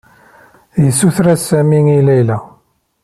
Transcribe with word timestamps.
Yessuter-as 0.85 1.41
Sami 1.49 1.81
i 1.97 2.01
Layla. 2.07 2.37